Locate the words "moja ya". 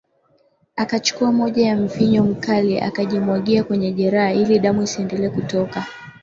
1.31-1.75